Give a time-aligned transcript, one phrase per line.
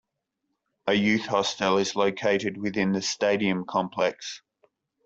[0.87, 4.41] A Youth Hostel is located within the Stadium complex.